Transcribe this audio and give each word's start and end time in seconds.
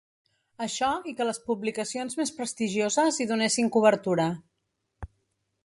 Això 0.65 0.87
i 1.11 1.13
que 1.19 1.27
les 1.27 1.39
publicacions 1.49 2.17
més 2.21 2.33
prestigioses 2.39 3.21
hi 3.25 3.29
donessin 3.33 3.73
cobertura. 3.77 4.27